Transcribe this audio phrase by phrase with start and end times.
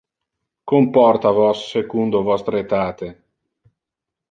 [0.71, 3.07] Comporta vos secundo vostre etate!